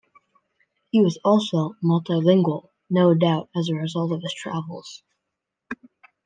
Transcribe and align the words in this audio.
He 0.89 0.99
was 0.99 1.19
also 1.23 1.75
multi-lingual, 1.83 2.71
no 2.89 3.13
doubt 3.13 3.49
as 3.55 3.69
a 3.69 3.75
result 3.75 4.11
of 4.11 4.23
his 4.23 4.33
travels. 4.33 5.03